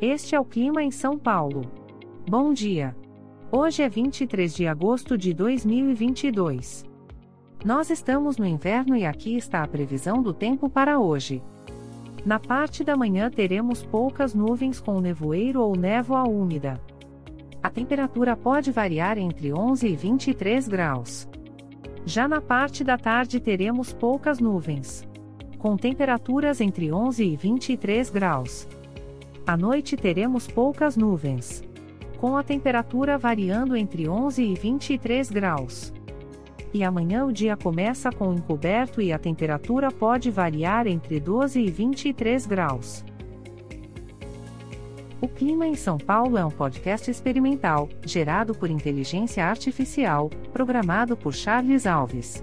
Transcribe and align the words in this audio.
Este 0.00 0.34
é 0.34 0.40
o 0.40 0.44
clima 0.44 0.82
em 0.82 0.90
São 0.90 1.16
Paulo. 1.16 1.62
Bom 2.28 2.52
dia. 2.52 2.94
Hoje 3.50 3.82
é 3.82 3.88
23 3.88 4.54
de 4.54 4.66
agosto 4.66 5.16
de 5.16 5.32
2022. 5.32 6.84
Nós 7.64 7.88
estamos 7.88 8.36
no 8.36 8.44
inverno 8.44 8.94
e 8.94 9.06
aqui 9.06 9.38
está 9.38 9.62
a 9.62 9.66
previsão 9.66 10.20
do 10.20 10.34
tempo 10.34 10.68
para 10.68 10.98
hoje. 10.98 11.42
Na 12.26 12.38
parte 12.38 12.84
da 12.84 12.94
manhã 12.94 13.30
teremos 13.30 13.82
poucas 13.84 14.34
nuvens 14.34 14.80
com 14.80 15.00
nevoeiro 15.00 15.62
ou 15.62 15.74
névoa 15.74 16.28
úmida. 16.28 16.78
A 17.62 17.70
temperatura 17.70 18.36
pode 18.36 18.70
variar 18.70 19.16
entre 19.16 19.50
11 19.50 19.88
e 19.88 19.96
23 19.96 20.68
graus. 20.68 21.26
Já 22.04 22.28
na 22.28 22.42
parte 22.42 22.84
da 22.84 22.98
tarde 22.98 23.40
teremos 23.40 23.94
poucas 23.94 24.40
nuvens. 24.40 25.08
Com 25.56 25.74
temperaturas 25.74 26.60
entre 26.60 26.92
11 26.92 27.24
e 27.24 27.34
23 27.34 28.10
graus. 28.10 28.68
À 29.46 29.56
noite 29.56 29.96
teremos 29.96 30.48
poucas 30.48 30.96
nuvens. 30.96 31.62
Com 32.18 32.36
a 32.36 32.42
temperatura 32.42 33.16
variando 33.16 33.76
entre 33.76 34.08
11 34.08 34.42
e 34.42 34.54
23 34.54 35.30
graus. 35.30 35.94
E 36.74 36.82
amanhã 36.82 37.24
o 37.24 37.32
dia 37.32 37.56
começa 37.56 38.10
com 38.10 38.34
encoberto 38.34 39.00
e 39.00 39.12
a 39.12 39.18
temperatura 39.20 39.92
pode 39.92 40.32
variar 40.32 40.88
entre 40.88 41.20
12 41.20 41.60
e 41.60 41.70
23 41.70 42.44
graus. 42.44 43.04
O 45.20 45.28
Clima 45.28 45.64
em 45.64 45.76
São 45.76 45.96
Paulo 45.96 46.36
é 46.36 46.44
um 46.44 46.50
podcast 46.50 47.08
experimental, 47.08 47.88
gerado 48.04 48.52
por 48.52 48.68
inteligência 48.68 49.46
artificial, 49.46 50.28
programado 50.52 51.16
por 51.16 51.32
Charles 51.32 51.86
Alves. 51.86 52.42